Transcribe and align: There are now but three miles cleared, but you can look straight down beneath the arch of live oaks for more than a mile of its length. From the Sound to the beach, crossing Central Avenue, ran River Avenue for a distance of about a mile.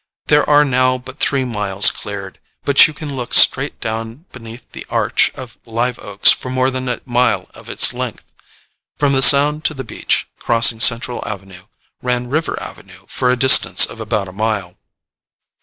There 0.29 0.49
are 0.49 0.65
now 0.65 0.97
but 0.97 1.19
three 1.19 1.45
miles 1.45 1.91
cleared, 1.91 2.39
but 2.65 2.87
you 2.87 2.93
can 2.95 3.15
look 3.15 3.35
straight 3.35 3.79
down 3.79 4.25
beneath 4.31 4.71
the 4.71 4.83
arch 4.89 5.29
of 5.35 5.59
live 5.63 5.99
oaks 5.99 6.31
for 6.31 6.49
more 6.49 6.71
than 6.71 6.89
a 6.89 7.01
mile 7.05 7.51
of 7.53 7.69
its 7.69 7.93
length. 7.93 8.25
From 8.97 9.13
the 9.13 9.21
Sound 9.21 9.63
to 9.65 9.75
the 9.75 9.83
beach, 9.83 10.27
crossing 10.39 10.79
Central 10.79 11.23
Avenue, 11.27 11.67
ran 12.01 12.31
River 12.31 12.59
Avenue 12.59 13.05
for 13.07 13.29
a 13.29 13.37
distance 13.37 13.85
of 13.85 13.99
about 13.99 14.27
a 14.27 14.31
mile. 14.31 14.75